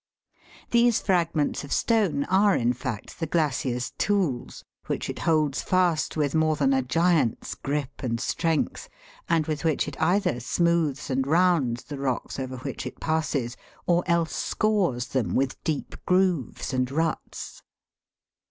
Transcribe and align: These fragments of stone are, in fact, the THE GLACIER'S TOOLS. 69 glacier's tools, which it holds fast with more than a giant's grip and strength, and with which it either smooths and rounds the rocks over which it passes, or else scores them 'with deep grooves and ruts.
These 0.71 0.99
fragments 0.99 1.63
of 1.63 1.71
stone 1.71 2.23
are, 2.23 2.55
in 2.55 2.73
fact, 2.73 3.19
the 3.19 3.27
THE 3.27 3.29
GLACIER'S 3.29 3.91
TOOLS. 3.99 4.63
69 4.87 4.87
glacier's 4.87 4.87
tools, 4.87 4.87
which 4.87 5.09
it 5.11 5.19
holds 5.29 5.61
fast 5.61 6.17
with 6.17 6.33
more 6.33 6.55
than 6.55 6.73
a 6.73 6.81
giant's 6.81 7.53
grip 7.53 8.01
and 8.01 8.19
strength, 8.19 8.89
and 9.29 9.45
with 9.45 9.63
which 9.63 9.87
it 9.87 10.01
either 10.01 10.39
smooths 10.39 11.11
and 11.11 11.27
rounds 11.27 11.83
the 11.83 11.99
rocks 11.99 12.39
over 12.39 12.57
which 12.57 12.87
it 12.87 12.99
passes, 12.99 13.55
or 13.85 14.03
else 14.07 14.35
scores 14.35 15.05
them 15.09 15.35
'with 15.35 15.63
deep 15.63 15.95
grooves 16.07 16.73
and 16.73 16.89
ruts. 16.89 17.61